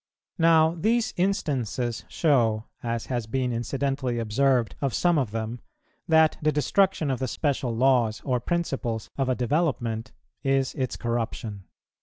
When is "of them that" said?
5.19-6.37